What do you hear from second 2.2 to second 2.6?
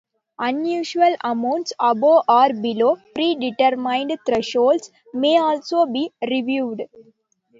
or